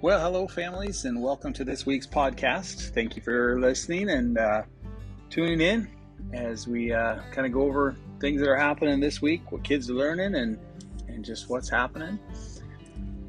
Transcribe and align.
Well, 0.00 0.20
hello, 0.20 0.46
families, 0.46 1.06
and 1.06 1.20
welcome 1.20 1.52
to 1.54 1.64
this 1.64 1.84
week's 1.84 2.06
podcast. 2.06 2.94
Thank 2.94 3.16
you 3.16 3.22
for 3.22 3.58
listening 3.58 4.10
and 4.10 4.38
uh, 4.38 4.62
tuning 5.28 5.60
in 5.60 5.90
as 6.32 6.68
we 6.68 6.92
uh, 6.92 7.18
kind 7.32 7.48
of 7.48 7.52
go 7.52 7.62
over 7.62 7.96
things 8.20 8.40
that 8.40 8.48
are 8.48 8.56
happening 8.56 9.00
this 9.00 9.20
week, 9.20 9.50
what 9.50 9.64
kids 9.64 9.90
are 9.90 9.94
learning, 9.94 10.36
and 10.36 10.56
and 11.08 11.24
just 11.24 11.50
what's 11.50 11.68
happening 11.68 12.16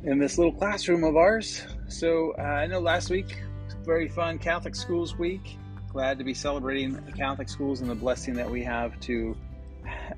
in 0.03 0.19
this 0.19 0.37
little 0.37 0.53
classroom 0.53 1.03
of 1.03 1.17
ours. 1.17 1.65
So 1.87 2.35
uh, 2.37 2.43
I 2.43 2.67
know 2.67 2.79
last 2.79 3.09
week 3.09 3.41
was 3.65 3.73
very 3.83 4.07
fun 4.07 4.37
Catholic 4.37 4.75
Schools 4.75 5.17
Week. 5.17 5.57
Glad 5.91 6.19
to 6.19 6.23
be 6.23 6.35
celebrating 6.35 6.93
the 7.03 7.11
Catholic 7.13 7.49
schools 7.49 7.81
and 7.81 7.89
the 7.89 7.95
blessing 7.95 8.35
that 8.35 8.47
we 8.47 8.63
have 8.63 8.99
to 8.99 9.35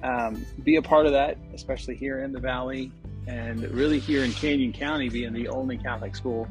um, 0.04 0.45
be 0.63 0.75
a 0.75 0.81
part 0.81 1.05
of 1.05 1.13
that, 1.13 1.38
especially 1.54 1.95
here 1.95 2.25
in 2.25 2.33
the 2.33 2.41
Valley 2.41 2.91
and 3.28 3.61
really 3.71 4.00
here 4.00 4.24
in 4.24 4.32
Canyon 4.34 4.74
County 4.74 5.10
being 5.10 5.34
the 5.34 5.48
only 5.48 5.78
Catholic 5.78 6.16
school 6.16 6.48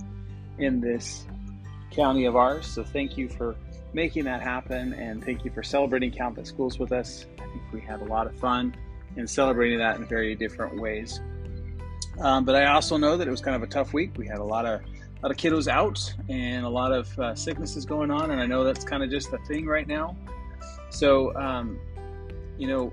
in 0.58 0.80
this 0.80 1.26
county 1.90 2.24
of 2.26 2.36
ours. 2.36 2.66
So 2.66 2.84
thank 2.84 3.16
you 3.16 3.28
for 3.28 3.56
making 3.92 4.24
that 4.24 4.40
happen 4.40 4.92
and 4.92 5.24
thank 5.24 5.44
you 5.44 5.50
for 5.50 5.62
celebrating 5.62 6.10
Catholic 6.10 6.46
schools 6.46 6.78
with 6.78 6.92
us. 6.92 7.26
I 7.38 7.42
think 7.42 7.62
we 7.72 7.80
had 7.80 8.00
a 8.00 8.04
lot 8.04 8.26
of 8.26 8.36
fun 8.36 8.74
in 9.16 9.26
celebrating 9.26 9.78
that 9.78 9.96
in 9.96 10.06
very 10.06 10.34
different 10.34 10.80
ways. 10.80 11.20
Um, 12.20 12.44
but 12.44 12.54
I 12.54 12.66
also 12.66 12.96
know 12.96 13.16
that 13.16 13.26
it 13.26 13.30
was 13.30 13.40
kind 13.40 13.56
of 13.56 13.62
a 13.62 13.66
tough 13.66 13.92
week. 13.92 14.12
We 14.16 14.26
had 14.26 14.38
a 14.38 14.44
lot 14.44 14.66
of 14.66 14.80
a 14.82 15.26
lot 15.26 15.32
of 15.32 15.36
kiddos 15.36 15.68
out 15.68 16.14
and 16.30 16.64
a 16.64 16.68
lot 16.68 16.92
of 16.92 17.18
uh, 17.18 17.34
sicknesses 17.34 17.84
going 17.84 18.10
on, 18.10 18.30
and 18.30 18.40
I 18.40 18.46
know 18.46 18.64
that's 18.64 18.84
kind 18.84 19.02
of 19.02 19.10
just 19.10 19.30
the 19.30 19.38
thing 19.38 19.66
right 19.66 19.86
now. 19.86 20.16
So, 20.88 21.34
um, 21.36 21.78
you 22.58 22.66
know, 22.66 22.92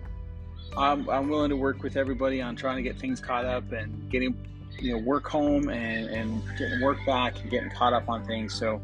I'm, 0.76 1.10
I'm 1.10 1.30
willing 1.30 1.50
to 1.50 1.56
work 1.56 1.84
with 1.84 1.96
everybody 1.96 2.42
on 2.42 2.56
trying 2.56 2.78
to 2.78 2.84
get 2.84 3.00
things 3.00 3.20
caught 3.20 3.46
up 3.46 3.72
and 3.72 4.10
getting 4.10 4.36
you 4.80 4.94
know 4.94 5.00
work 5.00 5.28
home 5.28 5.70
and, 5.70 6.10
and 6.10 6.42
getting 6.58 6.82
work 6.82 6.98
back 7.06 7.40
and 7.42 7.50
getting 7.50 7.70
caught 7.70 7.94
up 7.94 8.10
on 8.10 8.26
things. 8.26 8.54
So 8.54 8.82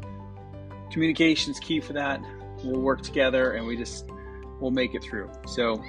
communication 0.90 1.52
is 1.52 1.58
key 1.58 1.80
for 1.80 1.92
that. 1.92 2.20
We'll 2.62 2.80
work 2.80 3.02
together 3.02 3.52
and 3.52 3.66
we 3.66 3.76
just 3.76 4.06
we'll 4.60 4.70
make 4.70 4.94
it 4.94 5.02
through. 5.02 5.30
So 5.46 5.82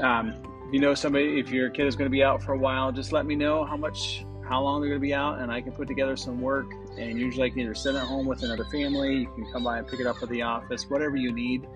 um, 0.00 0.34
if 0.66 0.74
you 0.74 0.80
know 0.80 0.94
somebody 0.94 1.38
if 1.38 1.50
your 1.50 1.70
kid 1.70 1.86
is 1.86 1.96
going 1.96 2.06
to 2.06 2.10
be 2.10 2.22
out 2.22 2.42
for 2.42 2.52
a 2.52 2.58
while 2.58 2.92
just 2.92 3.10
let 3.10 3.24
me 3.24 3.34
know 3.34 3.64
how 3.64 3.76
much 3.76 4.24
how 4.46 4.62
long 4.62 4.80
they're 4.80 4.90
going 4.90 5.00
to 5.00 5.06
be 5.06 5.14
out 5.14 5.40
and 5.40 5.50
i 5.50 5.60
can 5.60 5.72
put 5.72 5.88
together 5.88 6.16
some 6.16 6.40
work. 6.40 6.70
And 6.98 7.18
usually 7.18 7.46
i 7.46 7.50
can 7.50 7.60
either 7.60 7.74
send 7.74 7.96
it 7.96 8.02
home 8.02 8.26
with 8.26 8.42
another 8.42 8.64
family 8.66 9.20
you 9.20 9.32
can 9.34 9.50
come 9.52 9.64
by 9.64 9.78
and 9.78 9.88
pick 9.88 10.00
it 10.00 10.06
up 10.06 10.22
at 10.22 10.28
the 10.28 10.42
office 10.42 10.88
whatever 10.90 11.16
you 11.16 11.32
need. 11.32 11.66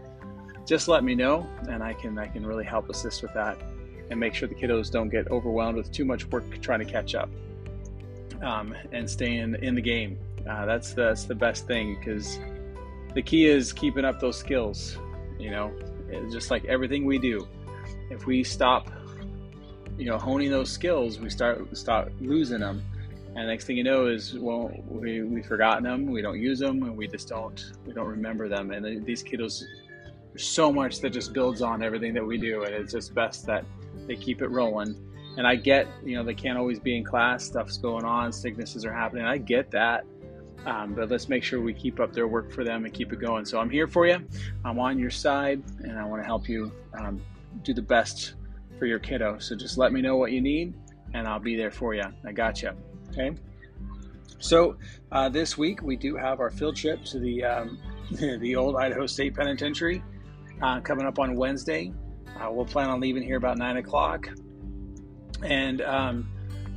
Just 0.66 0.88
let 0.88 1.02
me 1.02 1.14
know 1.14 1.46
and 1.68 1.82
i 1.82 1.92
can 1.92 2.18
i 2.18 2.26
can 2.26 2.46
really 2.46 2.64
help 2.64 2.88
assist 2.90 3.22
with 3.22 3.32
that 3.34 3.58
and 4.12 4.20
make 4.20 4.34
sure 4.34 4.46
the 4.46 4.54
kiddos 4.54 4.90
don't 4.90 5.08
get 5.08 5.26
overwhelmed 5.30 5.78
with 5.78 5.90
too 5.90 6.04
much 6.04 6.26
work 6.26 6.44
trying 6.60 6.80
to 6.80 6.84
catch 6.84 7.14
up 7.14 7.30
um, 8.42 8.74
and 8.92 9.08
staying 9.08 9.56
in 9.62 9.74
the 9.74 9.80
game. 9.80 10.18
Uh, 10.48 10.66
that's 10.66 10.92
the, 10.92 11.02
that's 11.02 11.24
the 11.24 11.34
best 11.34 11.66
thing 11.66 11.96
because 11.98 12.38
the 13.14 13.22
key 13.22 13.46
is 13.46 13.72
keeping 13.72 14.04
up 14.04 14.20
those 14.20 14.38
skills. 14.38 14.98
You 15.38 15.50
know, 15.50 15.72
it's 16.08 16.32
just 16.32 16.50
like 16.50 16.66
everything 16.66 17.06
we 17.06 17.18
do. 17.18 17.48
If 18.10 18.26
we 18.26 18.44
stop, 18.44 18.90
you 19.96 20.04
know, 20.04 20.18
honing 20.18 20.50
those 20.50 20.70
skills, 20.70 21.18
we 21.18 21.30
start 21.30 21.74
start 21.76 22.12
losing 22.20 22.60
them. 22.60 22.84
And 23.34 23.46
next 23.46 23.64
thing 23.64 23.78
you 23.78 23.84
know 23.84 24.08
is 24.08 24.34
well, 24.38 24.70
we 24.88 25.22
we've 25.22 25.46
forgotten 25.46 25.84
them, 25.84 26.04
we 26.04 26.20
don't 26.20 26.38
use 26.38 26.58
them, 26.58 26.82
and 26.82 26.98
we 26.98 27.08
just 27.08 27.28
don't 27.28 27.72
we 27.86 27.94
don't 27.94 28.08
remember 28.08 28.46
them. 28.46 28.72
And 28.72 29.06
these 29.06 29.22
kiddos, 29.22 29.62
there's 30.32 30.46
so 30.46 30.70
much 30.70 31.00
that 31.00 31.10
just 31.10 31.32
builds 31.32 31.62
on 31.62 31.82
everything 31.82 32.12
that 32.12 32.26
we 32.26 32.36
do, 32.36 32.64
and 32.64 32.74
it's 32.74 32.92
just 32.92 33.14
best 33.14 33.46
that 33.46 33.64
they 34.06 34.16
keep 34.16 34.42
it 34.42 34.48
rolling. 34.48 34.96
And 35.36 35.46
I 35.46 35.56
get, 35.56 35.86
you 36.04 36.16
know, 36.16 36.24
they 36.24 36.34
can't 36.34 36.58
always 36.58 36.78
be 36.78 36.96
in 36.96 37.04
class, 37.04 37.44
stuff's 37.44 37.78
going 37.78 38.04
on, 38.04 38.32
sicknesses 38.32 38.84
are 38.84 38.92
happening. 38.92 39.24
I 39.24 39.38
get 39.38 39.70
that. 39.70 40.04
Um, 40.66 40.94
but 40.94 41.10
let's 41.10 41.28
make 41.28 41.42
sure 41.42 41.60
we 41.60 41.72
keep 41.72 41.98
up 41.98 42.12
their 42.12 42.28
work 42.28 42.52
for 42.52 42.62
them 42.64 42.84
and 42.84 42.94
keep 42.94 43.12
it 43.12 43.18
going. 43.18 43.44
So 43.44 43.58
I'm 43.58 43.70
here 43.70 43.88
for 43.88 44.06
you. 44.06 44.24
I'm 44.64 44.78
on 44.78 44.98
your 44.98 45.10
side, 45.10 45.62
and 45.80 45.98
I 45.98 46.04
want 46.04 46.22
to 46.22 46.26
help 46.26 46.48
you 46.48 46.70
um, 46.94 47.20
do 47.64 47.74
the 47.74 47.82
best 47.82 48.34
for 48.78 48.86
your 48.86 48.98
kiddo. 48.98 49.38
So 49.38 49.56
just 49.56 49.76
let 49.76 49.92
me 49.92 50.00
know 50.00 50.16
what 50.16 50.32
you 50.32 50.40
need, 50.40 50.74
and 51.14 51.26
I'll 51.26 51.40
be 51.40 51.56
there 51.56 51.72
for 51.72 51.94
you. 51.94 52.04
I 52.24 52.32
got 52.32 52.62
you. 52.62 52.70
Okay. 53.10 53.34
So 54.38 54.76
uh, 55.10 55.28
this 55.28 55.56
week 55.58 55.82
we 55.82 55.96
do 55.96 56.16
have 56.16 56.40
our 56.40 56.50
field 56.50 56.76
trip 56.76 57.04
to 57.06 57.18
the 57.18 57.44
um, 57.44 57.78
the 58.10 58.56
old 58.56 58.76
Idaho 58.76 59.06
State 59.06 59.34
Penitentiary 59.34 60.02
uh, 60.60 60.80
coming 60.80 61.06
up 61.06 61.18
on 61.18 61.34
Wednesday. 61.34 61.92
Uh, 62.40 62.50
we'll 62.50 62.64
plan 62.64 62.90
on 62.90 63.00
leaving 63.00 63.22
here 63.22 63.36
about 63.36 63.58
nine 63.58 63.76
o'clock, 63.76 64.28
and 65.42 65.80
um, 65.82 66.28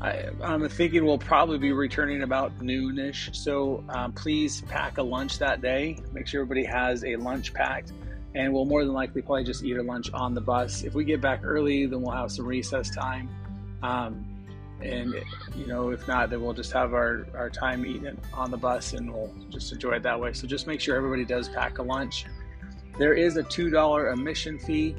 I, 0.02 0.30
am 0.42 0.68
thinking 0.70 1.06
we'll 1.06 1.18
probably 1.18 1.58
be 1.58 1.72
returning 1.72 2.24
about 2.24 2.58
noonish. 2.60 3.36
So 3.36 3.84
um, 3.90 4.14
please 4.14 4.62
pack 4.62 4.98
a 4.98 5.04
lunch 5.04 5.40
that 5.40 5.62
day. 5.62 5.98
Make 6.14 6.28
sure 6.28 6.42
everybody 6.42 6.66
has 6.66 7.04
a 7.04 7.16
lunch 7.16 7.54
packed, 7.54 7.94
and 8.36 8.54
we'll 8.54 8.66
more 8.66 8.84
than 8.84 8.94
likely 8.94 9.22
probably 9.22 9.44
just 9.44 9.64
eat 9.64 9.76
our 9.78 9.84
lunch 9.84 10.12
on 10.14 10.34
the 10.34 10.42
bus. 10.42 10.84
If 10.84 10.94
we 10.94 11.06
get 11.06 11.22
back 11.22 11.42
early, 11.44 11.86
then 11.86 12.02
we'll 12.02 12.16
have 12.16 12.32
some 12.32 12.46
recess 12.46 12.90
time. 12.90 13.30
Um, 13.82 14.36
and 14.82 15.16
you 15.56 15.66
know 15.68 15.90
if 15.90 16.08
not 16.08 16.30
then 16.30 16.42
we'll 16.42 16.54
just 16.54 16.72
have 16.72 16.94
our, 16.94 17.26
our 17.34 17.50
time 17.50 17.86
eating 17.86 18.18
on 18.34 18.52
the 18.52 18.58
bus 18.58 18.94
and 18.94 19.12
we'll 19.12 19.34
just 19.50 19.72
enjoy 19.72 19.92
it 19.92 20.04
that 20.04 20.20
way 20.20 20.34
so 20.34 20.46
just 20.46 20.68
make 20.68 20.82
sure 20.82 20.96
everybody 20.96 21.24
does 21.24 21.48
pack 21.50 21.78
a 21.78 21.82
lunch 21.82 22.26
there 22.98 23.14
is 23.14 23.38
a 23.38 23.44
$2 23.44 24.12
admission 24.12 24.60
fee 24.60 24.96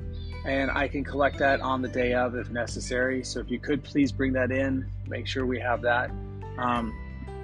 and 0.47 0.71
I 0.71 0.87
can 0.87 1.03
collect 1.03 1.39
that 1.39 1.61
on 1.61 1.83
the 1.83 1.89
day 1.89 2.15
of 2.15 2.37
if 2.37 2.51
necessary. 2.51 3.25
So 3.25 3.41
if 3.41 3.51
you 3.51 3.59
could 3.59 3.83
please 3.83 4.13
bring 4.13 4.33
that 4.35 4.53
in, 4.53 4.89
make 5.09 5.27
sure 5.27 5.45
we 5.45 5.59
have 5.59 5.83
that. 5.83 6.11
Um, 6.57 6.95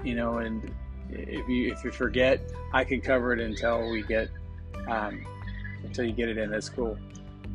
you 0.05 0.15
know, 0.15 0.39
and 0.39 0.73
if 1.11 1.49
you 1.49 1.73
if 1.73 1.85
you 1.85 1.91
forget, 1.91 2.41
I 2.73 2.85
can 2.85 3.01
cover 3.01 3.33
it 3.33 3.41
until 3.41 3.91
we 3.91 4.03
get 4.03 4.31
um, 4.89 5.27
until 5.83 6.05
you 6.05 6.13
get 6.13 6.29
it 6.29 6.39
in. 6.39 6.51
That's 6.51 6.69
cool. 6.69 6.97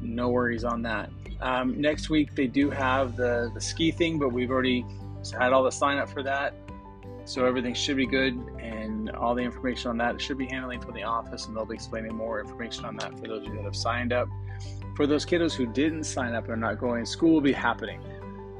No 0.02 0.28
worries 0.30 0.66
on 0.66 0.82
that. 0.84 1.10
Um, 1.40 1.80
next 1.80 2.10
week 2.10 2.36
they 2.36 2.48
do 2.48 2.70
have 2.70 3.16
the 3.16 3.50
the 3.54 3.62
ski 3.62 3.92
thing, 3.92 4.20
but 4.20 4.34
we've 4.34 4.52
already 4.52 4.86
had 5.40 5.54
all 5.54 5.64
the 5.64 5.72
sign 5.72 5.98
up 5.98 6.10
for 6.10 6.24
that. 6.24 6.54
So 7.24 7.46
everything 7.46 7.74
should 7.74 7.98
be 7.98 8.06
good, 8.06 8.36
and 8.60 9.12
all 9.12 9.34
the 9.34 9.44
information 9.44 9.90
on 9.90 9.98
that 9.98 10.22
should 10.22 10.38
be 10.38 10.46
handling 10.46 10.82
from 10.82 10.94
the 10.94 11.04
office, 11.04 11.46
and 11.46 11.56
they'll 11.56 11.66
be 11.66 11.76
explaining 11.76 12.16
more 12.16 12.40
information 12.40 12.86
on 12.86 12.96
that 12.98 13.18
for 13.20 13.28
those 13.28 13.46
of 13.46 13.50
you 13.50 13.56
that 13.56 13.64
have 13.64 13.76
signed 13.76 14.14
up 14.14 14.30
for 14.98 15.06
those 15.06 15.28
kiddos 15.28 15.54
who 15.54 15.68
didn't 15.68 16.06
sign 16.06 16.34
up 16.34 16.46
and 16.46 16.54
are 16.54 16.70
not 16.70 16.80
going, 16.80 17.06
school 17.06 17.32
will 17.32 17.40
be 17.40 17.54
happening. 17.54 18.02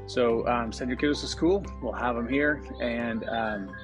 So 0.06 0.46
um, 0.46 0.72
send 0.72 0.88
your 0.88 0.96
kiddos 0.96 1.20
to 1.22 1.26
school. 1.26 1.66
We'll 1.82 1.92
have 1.92 2.14
them 2.14 2.28
here, 2.28 2.62
and 2.80 3.28
um, 3.28 3.76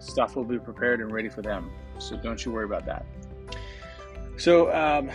stuff 0.00 0.34
will 0.34 0.44
be 0.44 0.58
prepared 0.58 1.00
and 1.00 1.12
ready 1.12 1.28
for 1.28 1.40
them. 1.40 1.70
So 1.98 2.16
don't 2.16 2.44
you 2.44 2.50
worry 2.50 2.64
about 2.64 2.84
that. 2.86 3.06
So 4.38 4.74
um, 4.74 5.08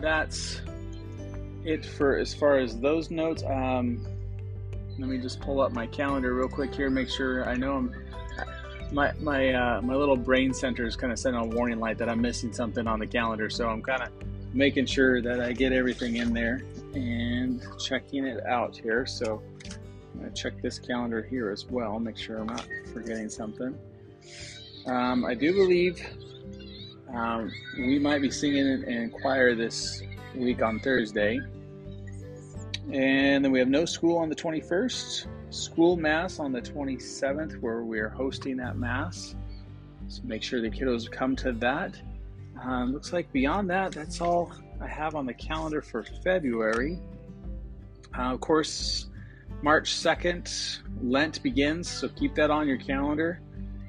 that's 0.00 0.60
it 1.64 1.84
for 1.84 2.16
as 2.16 2.32
far 2.32 2.58
as 2.58 2.78
those 2.78 3.10
notes. 3.10 3.42
Um, 3.42 4.06
let 4.96 5.08
me 5.08 5.18
just 5.18 5.40
pull 5.40 5.60
up 5.60 5.72
my 5.72 5.88
calendar 5.88 6.34
real 6.34 6.48
quick 6.48 6.72
here, 6.72 6.88
make 6.88 7.10
sure 7.10 7.48
I 7.48 7.56
know 7.56 7.74
I'm. 7.74 7.94
My 8.92 9.12
my 9.20 9.52
uh, 9.52 9.82
my 9.82 9.94
little 9.94 10.16
brain 10.16 10.54
center 10.54 10.86
is 10.86 10.94
kind 10.94 11.12
of 11.12 11.18
sending 11.18 11.42
a 11.42 11.46
warning 11.46 11.80
light 11.80 11.98
that 11.98 12.08
I'm 12.08 12.20
missing 12.20 12.52
something 12.52 12.86
on 12.86 13.00
the 13.00 13.06
calendar, 13.06 13.50
so 13.50 13.68
I'm 13.68 13.82
kind 13.82 14.02
of 14.02 14.29
making 14.52 14.86
sure 14.86 15.22
that 15.22 15.40
I 15.40 15.52
get 15.52 15.72
everything 15.72 16.16
in 16.16 16.32
there 16.32 16.62
and 16.94 17.62
checking 17.78 18.26
it 18.26 18.44
out 18.46 18.76
here. 18.76 19.06
So 19.06 19.42
I'm 20.12 20.20
going 20.20 20.32
to 20.32 20.42
check 20.42 20.60
this 20.60 20.78
calendar 20.78 21.22
here 21.22 21.50
as 21.50 21.66
well, 21.66 21.98
make 21.98 22.16
sure 22.16 22.38
I'm 22.38 22.46
not 22.46 22.66
forgetting 22.92 23.28
something. 23.28 23.78
Um, 24.86 25.24
I 25.24 25.34
do 25.34 25.52
believe 25.52 26.04
um, 27.14 27.52
we 27.76 27.98
might 27.98 28.22
be 28.22 28.30
singing 28.30 28.82
in 28.84 29.10
choir 29.10 29.54
this 29.54 30.02
week 30.34 30.62
on 30.62 30.80
Thursday. 30.80 31.40
And 32.92 33.44
then 33.44 33.52
we 33.52 33.58
have 33.58 33.68
no 33.68 33.84
school 33.84 34.18
on 34.18 34.28
the 34.28 34.34
21st, 34.34 35.26
school 35.50 35.96
mass 35.96 36.38
on 36.38 36.50
the 36.52 36.62
27th, 36.62 37.60
where 37.60 37.82
we 37.82 38.00
are 38.00 38.08
hosting 38.08 38.56
that 38.56 38.76
mass. 38.76 39.34
So 40.08 40.22
make 40.24 40.42
sure 40.42 40.60
the 40.60 40.70
kiddos 40.70 41.10
come 41.10 41.36
to 41.36 41.52
that. 41.52 42.00
Um, 42.62 42.92
looks 42.92 43.12
like 43.12 43.32
beyond 43.32 43.70
that, 43.70 43.92
that's 43.92 44.20
all 44.20 44.52
I 44.80 44.86
have 44.86 45.14
on 45.14 45.26
the 45.26 45.34
calendar 45.34 45.80
for 45.80 46.04
February. 46.22 46.98
Uh, 48.16 48.34
of 48.34 48.40
course, 48.40 49.06
March 49.62 49.90
2nd, 49.90 50.80
Lent 51.02 51.42
begins, 51.42 51.88
so 51.88 52.08
keep 52.08 52.34
that 52.34 52.50
on 52.50 52.66
your 52.66 52.78
calendar 52.78 53.40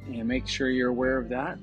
and 0.08 0.28
make 0.28 0.48
sure 0.48 0.70
you're 0.70 0.90
aware 0.90 1.18
of 1.18 1.30
that. 1.30 1.58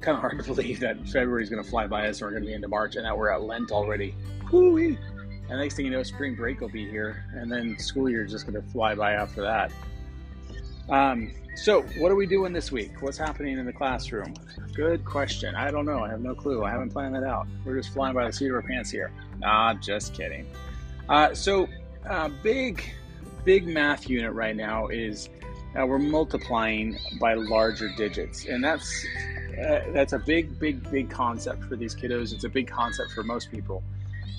Kind 0.00 0.16
of 0.16 0.20
hard 0.20 0.38
to 0.38 0.44
believe 0.54 0.80
that 0.80 1.06
February 1.08 1.42
is 1.42 1.50
going 1.50 1.62
to 1.62 1.68
fly 1.68 1.86
by 1.86 2.08
us 2.08 2.20
and 2.20 2.26
we're 2.26 2.32
going 2.32 2.44
to 2.44 2.48
be 2.48 2.54
into 2.54 2.68
March 2.68 2.96
and 2.96 3.04
that 3.04 3.16
we're 3.16 3.30
at 3.30 3.42
Lent 3.42 3.70
already. 3.70 4.14
Whoo-wee. 4.50 4.98
And 5.50 5.58
next 5.58 5.74
thing 5.74 5.84
you 5.84 5.90
know, 5.90 6.02
spring 6.02 6.36
break 6.36 6.60
will 6.60 6.68
be 6.68 6.88
here, 6.88 7.24
and 7.34 7.50
then 7.50 7.76
school 7.76 8.08
year 8.08 8.24
is 8.24 8.30
just 8.30 8.46
going 8.46 8.62
to 8.62 8.70
fly 8.70 8.94
by 8.94 9.14
after 9.14 9.42
that. 9.42 9.72
Um, 10.90 11.30
so, 11.54 11.82
what 11.98 12.10
are 12.10 12.16
we 12.16 12.26
doing 12.26 12.52
this 12.52 12.72
week? 12.72 13.00
What's 13.00 13.18
happening 13.18 13.58
in 13.58 13.66
the 13.66 13.72
classroom? 13.72 14.34
Good 14.72 15.04
question. 15.04 15.54
I 15.54 15.70
don't 15.70 15.84
know. 15.84 16.00
I 16.00 16.08
have 16.08 16.20
no 16.20 16.34
clue. 16.34 16.64
I 16.64 16.70
haven't 16.70 16.90
planned 16.90 17.14
that 17.14 17.22
out. 17.22 17.46
We're 17.64 17.76
just 17.76 17.92
flying 17.92 18.14
by 18.14 18.26
the 18.26 18.32
seat 18.32 18.48
of 18.48 18.54
our 18.54 18.62
pants 18.62 18.90
here. 18.90 19.12
Nah, 19.38 19.74
just 19.74 20.14
kidding. 20.14 20.46
Uh, 21.08 21.34
so, 21.34 21.68
uh, 22.08 22.28
big, 22.42 22.82
big 23.44 23.66
math 23.66 24.08
unit 24.08 24.32
right 24.32 24.56
now 24.56 24.88
is 24.88 25.28
uh, 25.78 25.86
we're 25.86 25.98
multiplying 25.98 26.98
by 27.20 27.34
larger 27.34 27.90
digits, 27.96 28.46
and 28.46 28.64
that's 28.64 29.06
uh, 29.62 29.80
that's 29.92 30.12
a 30.12 30.18
big, 30.18 30.58
big, 30.58 30.88
big 30.90 31.10
concept 31.10 31.64
for 31.64 31.76
these 31.76 31.94
kiddos. 31.94 32.32
It's 32.32 32.44
a 32.44 32.48
big 32.48 32.68
concept 32.68 33.12
for 33.12 33.22
most 33.22 33.50
people, 33.50 33.82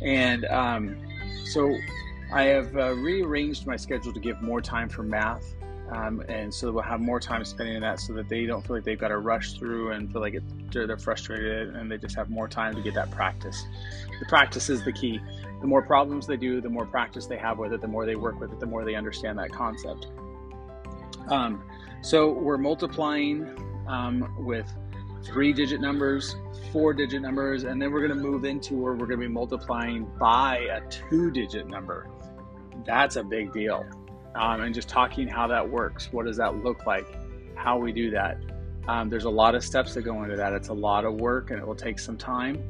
and 0.02 0.46
um, 0.46 0.98
so 1.46 1.76
I 2.34 2.44
have 2.44 2.76
uh, 2.76 2.94
rearranged 2.96 3.68
my 3.68 3.76
schedule 3.76 4.12
to 4.12 4.20
give 4.20 4.42
more 4.42 4.62
time 4.62 4.90
for 4.90 5.04
math. 5.04 5.44
Um, 5.92 6.24
and 6.30 6.54
so 6.54 6.72
we'll 6.72 6.84
have 6.84 7.02
more 7.02 7.20
time 7.20 7.44
spending 7.44 7.76
in 7.76 7.82
that 7.82 8.00
so 8.00 8.14
that 8.14 8.30
they 8.30 8.46
don't 8.46 8.66
feel 8.66 8.78
like 8.78 8.86
they've 8.86 9.00
got 9.00 9.10
to 9.10 9.18
rush 9.18 9.54
through 9.54 9.92
and 9.92 10.10
feel 10.10 10.22
like 10.22 10.36
it, 10.36 10.44
they're, 10.72 10.98
frustrated 10.98 11.76
and 11.76 11.92
they 11.92 11.98
just 11.98 12.16
have 12.16 12.30
more 12.30 12.48
time 12.48 12.74
to 12.76 12.82
get 12.82 12.94
that 12.94 13.12
practice. 13.12 13.66
The 14.20 14.26
practice 14.26 14.70
is 14.70 14.86
the 14.86 14.94
key. 14.94 15.20
The 15.60 15.68
more 15.68 15.82
problems 15.82 16.26
they 16.26 16.38
do, 16.38 16.62
the 16.62 16.70
more 16.70 16.86
practice 16.86 17.28
they 17.28 17.38
have 17.38 17.58
with 17.58 17.74
it, 17.74 17.82
the 17.82 17.90
more 17.90 18.06
they 18.06 18.16
work 18.16 18.40
with 18.40 18.54
it, 18.54 18.60
the 18.60 18.66
more 18.66 18.86
they 18.86 18.96
understand 18.96 19.38
that 19.40 19.52
concept. 19.52 20.08
Um, 21.28 21.62
so 22.02 22.32
we're 22.32 22.58
multiplying 22.58 23.50
um, 23.88 24.34
with 24.46 24.72
three 25.26 25.52
digit 25.52 25.82
numbers, 25.82 26.36
four 26.72 26.94
digit 26.94 27.22
numbers, 27.22 27.64
and 27.64 27.82
then 27.82 27.92
we're 27.92 28.06
going 28.06 28.18
to 28.18 28.24
move 28.24 28.46
into 28.46 28.76
where 28.76 28.94
we're 28.94 29.08
going 29.08 29.20
to 29.20 29.28
be 29.28 29.34
multiplying 29.34 30.10
by 30.20 30.58
a 30.72 30.82
two 30.90 31.32
digit 31.32 31.68
number. 31.68 32.10
That's 32.86 33.18
a 33.18 33.24
big 33.24 33.52
deal. 33.52 33.86
Um, 34.36 34.62
and 34.62 34.74
just 34.74 34.88
talking 34.88 35.28
how 35.28 35.48
that 35.48 35.68
works. 35.68 36.10
What 36.12 36.26
does 36.26 36.38
that 36.38 36.64
look 36.64 36.86
like? 36.86 37.06
How 37.56 37.78
we 37.78 37.92
do 37.92 38.10
that. 38.12 38.38
Um, 38.88 39.10
there's 39.10 39.26
a 39.26 39.30
lot 39.30 39.56
of 39.56 39.64
steps 39.64 39.94
that 39.94 40.04
go 40.04 40.24
into 40.24 40.36
that. 40.36 40.54
It's 40.54 40.70
a 40.70 40.74
lot 40.74 41.06
of 41.06 41.16
work 41.16 41.52
and 41.52 41.60
it 41.60 41.68
will 41.68 41.76
take 41.76 42.00
some 42.00 42.18
time. 42.18 42.64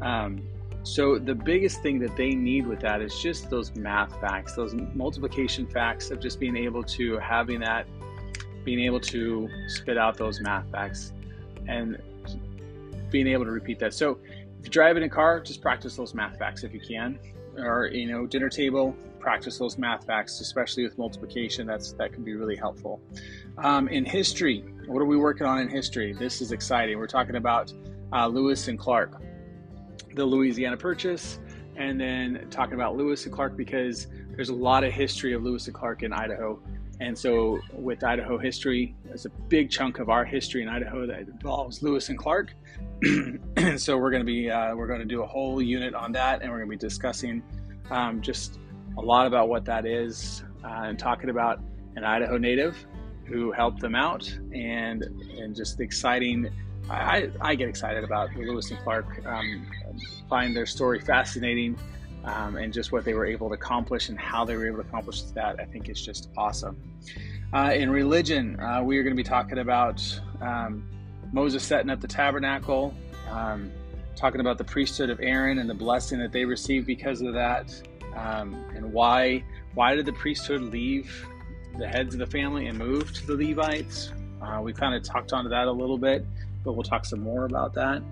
Um, 0.00 0.42
so, 0.84 1.16
the 1.16 1.34
biggest 1.34 1.80
thing 1.80 2.00
that 2.00 2.16
they 2.16 2.30
need 2.30 2.66
with 2.66 2.80
that 2.80 3.00
is 3.00 3.16
just 3.20 3.48
those 3.48 3.74
math 3.76 4.20
facts, 4.20 4.54
those 4.54 4.74
multiplication 4.94 5.64
facts 5.64 6.10
of 6.10 6.18
just 6.18 6.40
being 6.40 6.56
able 6.56 6.82
to 6.82 7.18
having 7.18 7.60
that, 7.60 7.86
being 8.64 8.80
able 8.80 8.98
to 8.98 9.48
spit 9.68 9.96
out 9.96 10.16
those 10.16 10.40
math 10.40 10.68
facts 10.72 11.12
and 11.68 12.02
being 13.10 13.28
able 13.28 13.44
to 13.44 13.52
repeat 13.52 13.78
that. 13.78 13.94
So, 13.94 14.18
if 14.58 14.64
you're 14.64 14.70
driving 14.70 15.04
a 15.04 15.08
car, 15.08 15.38
just 15.38 15.62
practice 15.62 15.94
those 15.94 16.14
math 16.14 16.36
facts 16.36 16.64
if 16.64 16.74
you 16.74 16.80
can. 16.80 17.16
Or, 17.56 17.86
you 17.86 18.06
know, 18.06 18.26
dinner 18.26 18.48
table, 18.48 18.96
practice 19.18 19.58
those 19.58 19.78
math 19.78 20.06
facts, 20.06 20.40
especially 20.40 20.84
with 20.84 20.98
multiplication. 20.98 21.66
That's 21.66 21.92
that 21.94 22.12
can 22.12 22.24
be 22.24 22.34
really 22.34 22.56
helpful. 22.56 23.00
Um, 23.58 23.88
in 23.88 24.04
history, 24.04 24.64
what 24.86 25.00
are 25.00 25.06
we 25.06 25.16
working 25.16 25.46
on 25.46 25.58
in 25.58 25.68
history? 25.68 26.12
This 26.12 26.40
is 26.40 26.52
exciting. 26.52 26.98
We're 26.98 27.06
talking 27.06 27.36
about 27.36 27.72
uh, 28.12 28.26
Lewis 28.26 28.68
and 28.68 28.78
Clark 28.78 29.22
the 30.14 30.24
Louisiana 30.24 30.76
Purchase, 30.76 31.38
and 31.76 32.00
then 32.00 32.46
talking 32.50 32.74
about 32.74 32.96
Lewis 32.96 33.24
and 33.24 33.32
Clark 33.34 33.56
because 33.56 34.08
there's 34.34 34.50
a 34.50 34.54
lot 34.54 34.84
of 34.84 34.92
history 34.92 35.32
of 35.32 35.42
Lewis 35.42 35.66
and 35.66 35.74
Clark 35.74 36.02
in 36.02 36.12
Idaho. 36.12 36.60
And 37.00 37.18
so, 37.18 37.58
with 37.72 38.04
Idaho 38.04 38.38
history, 38.38 38.94
there's 39.04 39.26
a 39.26 39.30
big 39.48 39.70
chunk 39.70 39.98
of 39.98 40.08
our 40.08 40.24
history 40.24 40.62
in 40.62 40.68
Idaho 40.68 41.06
that 41.06 41.20
involves 41.20 41.82
Lewis 41.82 42.10
and 42.10 42.18
Clark. 42.18 42.54
And 43.02 43.80
so, 43.80 43.98
we're 43.98 44.10
going 44.10 44.22
to 44.22 44.26
be 44.26 44.50
uh, 44.50 44.74
we're 44.74 44.86
going 44.86 45.00
to 45.00 45.06
do 45.06 45.22
a 45.22 45.26
whole 45.26 45.60
unit 45.60 45.94
on 45.94 46.12
that, 46.12 46.42
and 46.42 46.50
we're 46.50 46.58
going 46.58 46.70
to 46.70 46.76
be 46.76 46.88
discussing 46.88 47.42
um, 47.90 48.20
just 48.20 48.58
a 48.98 49.00
lot 49.00 49.26
about 49.26 49.48
what 49.48 49.64
that 49.64 49.86
is, 49.86 50.44
uh, 50.64 50.84
and 50.84 50.98
talking 50.98 51.30
about 51.30 51.60
an 51.96 52.04
Idaho 52.04 52.38
native 52.38 52.76
who 53.24 53.52
helped 53.52 53.80
them 53.80 53.94
out, 53.94 54.28
and 54.52 55.02
and 55.38 55.54
just 55.54 55.80
exciting 55.80 56.50
I, 56.90 57.30
I 57.40 57.54
get 57.54 57.68
excited 57.68 58.04
about 58.04 58.34
Lewis 58.34 58.70
and 58.70 58.80
Clark. 58.80 59.24
Um, 59.26 59.66
find 60.28 60.56
their 60.56 60.66
story 60.66 61.00
fascinating, 61.00 61.78
um, 62.24 62.56
and 62.56 62.72
just 62.72 62.92
what 62.92 63.04
they 63.04 63.14
were 63.14 63.26
able 63.26 63.48
to 63.48 63.54
accomplish 63.54 64.08
and 64.08 64.18
how 64.18 64.44
they 64.44 64.56
were 64.56 64.66
able 64.66 64.82
to 64.82 64.88
accomplish 64.88 65.22
that. 65.22 65.60
I 65.60 65.64
think 65.64 65.88
is 65.88 66.04
just 66.04 66.30
awesome. 66.36 66.76
Uh, 67.52 67.72
in 67.74 67.90
religion, 67.90 68.58
uh, 68.60 68.82
we 68.82 68.96
are 68.98 69.02
going 69.02 69.14
to 69.14 69.22
be 69.22 69.28
talking 69.28 69.58
about 69.58 70.02
um, 70.40 70.88
Moses 71.32 71.62
setting 71.62 71.90
up 71.90 72.00
the 72.00 72.08
tabernacle, 72.08 72.94
um, 73.30 73.70
talking 74.16 74.40
about 74.40 74.58
the 74.58 74.64
priesthood 74.64 75.10
of 75.10 75.18
Aaron 75.20 75.58
and 75.58 75.68
the 75.68 75.74
blessing 75.74 76.18
that 76.20 76.32
they 76.32 76.44
received 76.44 76.86
because 76.86 77.20
of 77.22 77.34
that, 77.34 77.72
um, 78.14 78.54
and 78.74 78.92
why 78.92 79.42
why 79.74 79.94
did 79.94 80.06
the 80.06 80.12
priesthood 80.12 80.60
leave 80.60 81.26
the 81.78 81.88
heads 81.88 82.14
of 82.14 82.20
the 82.20 82.26
family 82.26 82.66
and 82.66 82.78
move 82.78 83.12
to 83.14 83.26
the 83.26 83.48
Levites? 83.48 84.12
Uh, 84.42 84.60
we 84.60 84.72
kind 84.72 84.94
of 84.94 85.02
talked 85.02 85.32
on 85.32 85.44
to 85.44 85.50
that 85.50 85.66
a 85.66 85.72
little 85.72 85.96
bit 85.96 86.26
but 86.64 86.72
we'll 86.72 86.82
talk 86.82 87.04
some 87.04 87.20
more 87.20 87.44
about 87.44 87.74
that. 87.74 88.02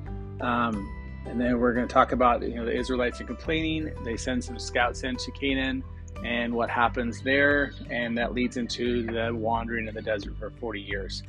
Um, 0.40 0.88
and 1.26 1.40
then 1.40 1.58
we're 1.60 1.74
going 1.74 1.86
to 1.86 1.92
talk 1.92 2.12
about 2.12 2.42
you 2.42 2.54
know 2.54 2.64
the 2.64 2.74
Israelites 2.74 3.20
are 3.20 3.24
complaining. 3.24 3.92
They 4.04 4.16
send 4.16 4.42
some 4.42 4.58
scouts 4.58 5.02
into 5.02 5.30
Canaan, 5.32 5.84
and 6.24 6.54
what 6.54 6.70
happens 6.70 7.20
there, 7.22 7.72
and 7.90 8.16
that 8.18 8.32
leads 8.32 8.56
into 8.56 9.04
the 9.04 9.34
wandering 9.34 9.86
in 9.86 9.94
the 9.94 10.02
desert 10.02 10.38
for 10.38 10.50
40 10.50 10.80
years. 10.80 11.22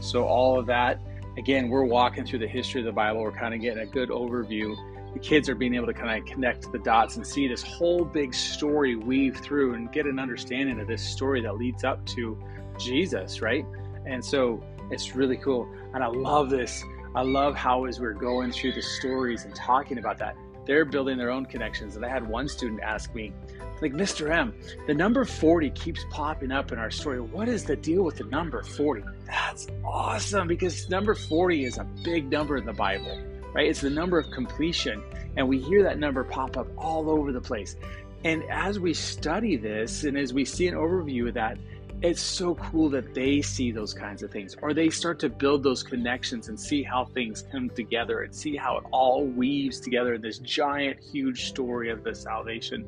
So 0.00 0.24
all 0.24 0.58
of 0.58 0.66
that, 0.66 1.00
again, 1.38 1.68
we're 1.68 1.84
walking 1.84 2.26
through 2.26 2.40
the 2.40 2.48
history 2.48 2.80
of 2.80 2.84
the 2.84 2.92
Bible. 2.92 3.22
We're 3.22 3.30
kind 3.30 3.54
of 3.54 3.60
getting 3.60 3.82
a 3.82 3.86
good 3.86 4.10
overview. 4.10 4.74
The 5.14 5.20
kids 5.20 5.48
are 5.48 5.54
being 5.54 5.74
able 5.74 5.86
to 5.86 5.94
kind 5.94 6.20
of 6.20 6.28
connect 6.28 6.70
the 6.72 6.80
dots 6.80 7.16
and 7.16 7.26
see 7.26 7.46
this 7.46 7.62
whole 7.62 8.04
big 8.04 8.34
story 8.34 8.96
weave 8.96 9.38
through 9.38 9.74
and 9.74 9.90
get 9.92 10.06
an 10.06 10.18
understanding 10.18 10.80
of 10.80 10.88
this 10.88 11.02
story 11.02 11.40
that 11.42 11.56
leads 11.56 11.84
up 11.84 12.04
to 12.06 12.36
Jesus, 12.78 13.40
right? 13.40 13.64
And 14.04 14.22
so 14.22 14.62
it's 14.90 15.14
really 15.14 15.36
cool. 15.36 15.68
And 15.94 16.02
I 16.02 16.08
love 16.08 16.50
this. 16.50 16.84
I 17.14 17.22
love 17.22 17.54
how, 17.54 17.84
as 17.84 18.00
we're 18.00 18.12
going 18.12 18.52
through 18.52 18.72
the 18.72 18.82
stories 18.82 19.44
and 19.44 19.54
talking 19.54 19.98
about 19.98 20.18
that, 20.18 20.36
they're 20.66 20.84
building 20.84 21.16
their 21.16 21.30
own 21.30 21.46
connections. 21.46 21.96
And 21.96 22.04
I 22.04 22.08
had 22.08 22.28
one 22.28 22.48
student 22.48 22.80
ask 22.82 23.14
me, 23.14 23.32
like, 23.80 23.92
Mr. 23.92 24.30
M, 24.30 24.54
the 24.86 24.94
number 24.94 25.24
40 25.24 25.70
keeps 25.70 26.04
popping 26.10 26.50
up 26.50 26.72
in 26.72 26.78
our 26.78 26.90
story. 26.90 27.20
What 27.20 27.48
is 27.48 27.64
the 27.64 27.76
deal 27.76 28.02
with 28.02 28.16
the 28.16 28.24
number 28.24 28.62
40? 28.62 29.02
That's 29.26 29.68
awesome 29.84 30.48
because 30.48 30.88
number 30.88 31.14
40 31.14 31.64
is 31.64 31.78
a 31.78 31.84
big 32.04 32.30
number 32.30 32.56
in 32.56 32.64
the 32.64 32.72
Bible, 32.72 33.20
right? 33.54 33.68
It's 33.68 33.80
the 33.80 33.90
number 33.90 34.18
of 34.18 34.30
completion. 34.30 35.02
And 35.36 35.48
we 35.48 35.60
hear 35.60 35.82
that 35.84 35.98
number 35.98 36.24
pop 36.24 36.56
up 36.56 36.66
all 36.76 37.10
over 37.10 37.32
the 37.32 37.40
place. 37.40 37.76
And 38.24 38.42
as 38.50 38.80
we 38.80 38.94
study 38.94 39.56
this 39.56 40.04
and 40.04 40.18
as 40.18 40.32
we 40.32 40.44
see 40.44 40.66
an 40.66 40.74
overview 40.74 41.28
of 41.28 41.34
that, 41.34 41.58
it's 42.00 42.20
so 42.20 42.54
cool 42.56 42.88
that 42.88 43.12
they 43.12 43.42
see 43.42 43.72
those 43.72 43.92
kinds 43.92 44.22
of 44.22 44.30
things 44.30 44.54
or 44.62 44.72
they 44.72 44.88
start 44.88 45.18
to 45.18 45.28
build 45.28 45.64
those 45.64 45.82
connections 45.82 46.48
and 46.48 46.58
see 46.58 46.82
how 46.82 47.04
things 47.04 47.42
come 47.50 47.68
together 47.70 48.22
and 48.22 48.34
see 48.34 48.56
how 48.56 48.78
it 48.78 48.84
all 48.92 49.26
weaves 49.26 49.80
together 49.80 50.14
in 50.14 50.22
this 50.22 50.38
giant 50.38 50.98
huge 51.02 51.48
story 51.48 51.90
of 51.90 52.04
the 52.04 52.14
salvation 52.14 52.86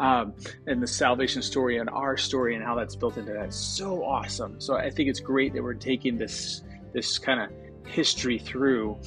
um, 0.00 0.34
and 0.66 0.82
the 0.82 0.86
salvation 0.86 1.40
story 1.40 1.78
and 1.78 1.88
our 1.90 2.16
story 2.16 2.56
and 2.56 2.64
how 2.64 2.74
that's 2.74 2.96
built 2.96 3.16
into 3.16 3.32
that. 3.32 3.46
It's 3.46 3.56
so 3.56 4.04
awesome 4.04 4.60
so 4.60 4.74
i 4.76 4.90
think 4.90 5.08
it's 5.08 5.20
great 5.20 5.52
that 5.54 5.62
we're 5.62 5.74
taking 5.74 6.18
this 6.18 6.62
this 6.92 7.18
kind 7.18 7.40
of 7.40 7.50
history 7.88 8.38
through 8.38 8.98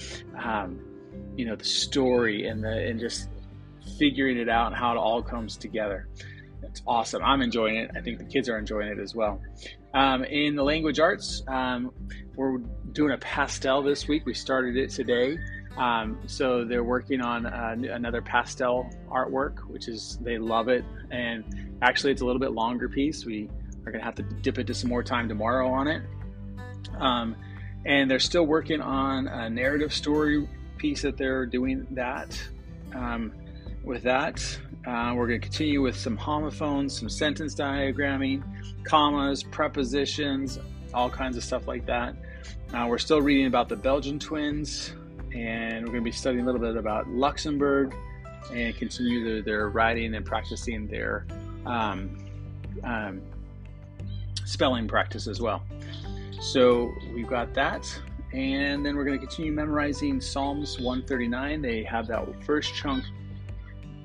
um, 0.42 0.80
you 1.36 1.46
know 1.46 1.56
the 1.56 1.66
story 1.66 2.48
and 2.48 2.64
the 2.64 2.88
and 2.88 3.00
just 3.00 3.28
figuring 3.98 4.38
it 4.38 4.50
out 4.50 4.68
and 4.68 4.76
how 4.76 4.94
it 4.94 4.98
all 4.98 5.22
comes 5.22 5.58
together 5.58 6.08
it's 6.64 6.82
awesome. 6.88 7.24
I'm 7.24 7.42
enjoying 7.42 7.78
it. 7.78 7.92
I 7.96 8.02
think 8.02 8.18
the 8.18 8.26
kids 8.26 8.50
are 8.50 8.58
enjoying 8.58 8.88
it 8.90 9.00
as 9.00 9.16
well. 9.16 9.42
Um, 9.94 10.24
in 10.24 10.56
the 10.56 10.64
language 10.64 11.00
arts, 11.00 11.44
um, 11.48 11.92
we're 12.36 12.60
doing 12.92 13.14
a 13.14 13.18
pastel 13.18 13.82
this 13.82 14.08
week. 14.08 14.26
We 14.26 14.34
started 14.34 14.78
it 14.78 14.90
today. 14.90 15.38
Um, 15.78 16.20
so 16.28 16.66
they're 16.66 16.84
working 16.84 17.22
on 17.22 17.46
uh, 17.46 17.76
another 17.92 18.22
pastel 18.22 18.90
artwork, 19.10 19.60
which 19.70 19.88
is 19.88 20.18
they 20.22 20.38
love 20.38 20.68
it. 20.68 20.84
And 21.12 21.44
actually, 21.82 22.12
it's 22.12 22.22
a 22.22 22.26
little 22.26 22.40
bit 22.40 22.52
longer 22.52 22.90
piece. 22.90 23.26
We 23.26 23.50
are 23.86 23.92
going 23.92 24.00
to 24.00 24.06
have 24.06 24.16
to 24.16 24.24
dip 24.24 24.60
into 24.60 24.74
some 24.74 24.90
more 24.90 25.04
time 25.04 25.28
tomorrow 25.28 25.70
on 25.70 25.88
it. 25.88 26.04
Um, 26.98 27.36
and 27.86 28.12
they're 28.12 28.20
still 28.20 28.46
working 28.46 28.82
on 28.82 29.28
a 29.28 29.50
narrative 29.50 29.94
story 29.94 30.48
piece 30.78 31.02
that 31.02 31.18
they're 31.18 31.46
doing 31.46 31.88
that. 31.92 32.40
Um, 32.94 33.34
with 33.84 34.04
that, 34.04 34.60
uh, 34.86 35.14
we're 35.16 35.28
going 35.28 35.40
to 35.40 35.48
continue 35.48 35.82
with 35.82 35.96
some 35.96 36.18
homophones, 36.18 36.98
some 36.98 37.10
sentence 37.10 37.54
diagramming, 37.54 38.44
commas, 38.84 39.44
prepositions, 39.44 40.60
all 40.94 41.10
kinds 41.10 41.38
of 41.38 41.44
stuff 41.44 41.68
like 41.68 41.86
that. 41.86 42.16
Uh, 42.74 42.86
we're 42.88 42.98
still 42.98 43.22
reading 43.22 43.46
about 43.46 43.70
the 43.70 43.76
Belgian 43.76 44.18
twins, 44.18 44.94
and 45.34 45.86
we're 45.86 45.92
going 45.92 46.04
to 46.04 46.10
be 46.10 46.12
studying 46.12 46.44
a 46.44 46.46
little 46.46 46.62
bit 46.62 46.78
about 46.78 47.08
Luxembourg 47.10 47.96
and 48.52 48.76
continue 48.76 49.36
the, 49.36 49.42
their 49.42 49.70
writing 49.70 50.16
and 50.16 50.26
practicing 50.26 50.88
their 50.88 51.28
um, 51.66 52.18
um, 52.84 53.22
spelling 54.46 54.88
practice 54.88 55.28
as 55.28 55.40
well. 55.40 55.64
So 56.42 56.92
we've 57.14 57.28
got 57.28 57.54
that. 57.54 58.02
And 58.34 58.86
then 58.86 58.96
we're 58.96 59.04
going 59.04 59.20
to 59.20 59.26
continue 59.26 59.52
memorizing 59.52 60.22
Psalms 60.22 60.80
139. 60.80 61.62
They 61.62 61.84
have 61.84 62.08
that 62.08 62.26
first 62.44 62.74
chunk 62.74 63.04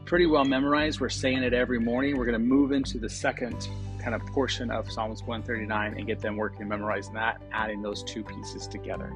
pretty 0.06 0.26
well 0.26 0.44
memorized. 0.44 1.00
We're 1.00 1.08
saying 1.08 1.42
it 1.42 1.52
every 1.52 1.80
morning. 1.80 2.16
We're 2.16 2.24
going 2.24 2.40
to 2.40 2.46
move 2.46 2.72
into 2.72 2.98
the 2.98 3.10
second 3.10 3.68
kind 4.00 4.14
of 4.14 4.24
portion 4.26 4.70
of 4.70 4.90
Psalms 4.90 5.22
139 5.24 5.94
and 5.98 6.06
get 6.06 6.20
them 6.20 6.36
working 6.36 6.68
memorizing 6.68 7.14
that, 7.14 7.42
adding 7.52 7.82
those 7.82 8.04
two 8.04 8.22
pieces 8.22 8.68
together. 8.68 9.12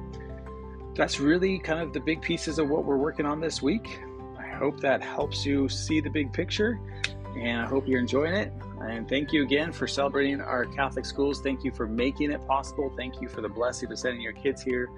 That's 0.93 1.19
really 1.19 1.59
kind 1.59 1.79
of 1.79 1.93
the 1.93 2.01
big 2.01 2.21
pieces 2.21 2.59
of 2.59 2.69
what 2.69 2.83
we're 2.83 2.97
working 2.97 3.25
on 3.25 3.39
this 3.39 3.61
week. 3.61 4.01
I 4.37 4.47
hope 4.47 4.81
that 4.81 5.01
helps 5.01 5.45
you 5.45 5.69
see 5.69 6.01
the 6.01 6.09
big 6.09 6.33
picture 6.33 6.77
and 7.37 7.61
I 7.61 7.65
hope 7.65 7.87
you're 7.87 8.01
enjoying 8.01 8.33
it. 8.33 8.51
And 8.81 9.07
thank 9.07 9.31
you 9.31 9.43
again 9.43 9.71
for 9.71 9.87
celebrating 9.87 10.41
our 10.41 10.65
Catholic 10.65 11.05
schools. 11.05 11.39
Thank 11.39 11.63
you 11.63 11.71
for 11.71 11.87
making 11.87 12.31
it 12.31 12.45
possible. 12.47 12.91
Thank 12.97 13.21
you 13.21 13.29
for 13.29 13.39
the 13.39 13.49
blessing 13.49 13.89
of 13.89 13.97
sending 13.97 14.21
your 14.21 14.33
kids 14.33 14.61
here. 14.61 14.89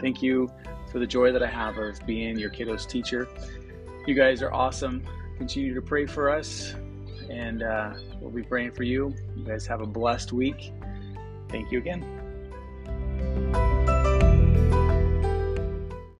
Thank 0.00 0.22
you 0.22 0.48
for 0.92 1.00
the 1.00 1.06
joy 1.06 1.32
that 1.32 1.42
I 1.42 1.48
have 1.48 1.76
of 1.78 1.98
being 2.06 2.38
your 2.38 2.50
kiddo's 2.50 2.86
teacher. 2.86 3.28
You 4.06 4.14
guys 4.14 4.42
are 4.42 4.52
awesome 4.52 5.04
continue 5.40 5.72
to 5.72 5.80
pray 5.80 6.04
for 6.04 6.28
us, 6.28 6.74
and 7.30 7.62
uh, 7.62 7.94
we'll 8.20 8.30
be 8.30 8.42
praying 8.42 8.72
for 8.72 8.82
you. 8.82 9.14
You 9.34 9.42
guys 9.42 9.66
have 9.66 9.80
a 9.80 9.86
blessed 9.86 10.34
week. 10.34 10.70
Thank 11.48 11.72
you 11.72 11.78
again. 11.78 12.19